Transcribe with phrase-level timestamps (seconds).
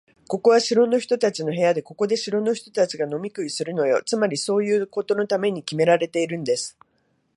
[0.27, 4.01] ここは城の人たちの部屋で、ここで城の人たちが飲み食いするのよ。
[4.03, 6.75] つまり、そういうことのためにきめられているんです。